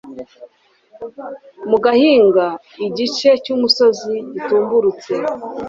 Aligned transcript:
mu 1.69 1.77
gahinga 1.83 2.45
igice 2.87 3.29
cy'umusozi 3.43 4.11
gitumburutse 4.31 5.13